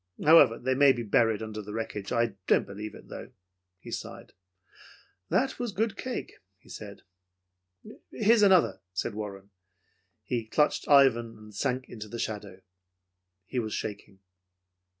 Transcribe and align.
However, 0.25 0.57
they 0.57 0.73
may 0.73 0.93
be 0.93 1.03
buried 1.03 1.43
under 1.43 1.61
the 1.61 1.73
wreckage. 1.73 2.11
I 2.11 2.33
don't 2.47 2.65
believe 2.65 2.95
it, 2.95 3.07
though." 3.07 3.33
He 3.77 3.91
sighed. 3.91 4.33
"That 5.29 5.59
was 5.59 5.71
good 5.73 5.95
cake," 5.95 6.39
he 6.57 6.69
said. 6.69 7.03
"Here's 8.09 8.41
another," 8.41 8.81
said 8.93 9.13
Warren. 9.13 9.51
He 10.23 10.47
clutched 10.47 10.87
Ivan 10.87 11.37
and 11.37 11.53
sunk 11.53 11.87
into 11.87 12.07
the 12.07 12.17
shadow. 12.17 12.61
He 13.45 13.59
was 13.59 13.75
shaking. 13.75 14.21